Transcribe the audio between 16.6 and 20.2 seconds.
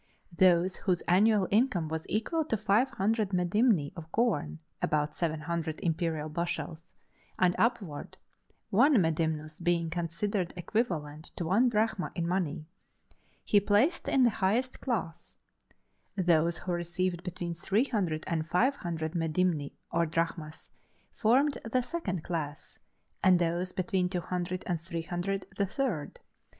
received between three hundred and five hundred medimni or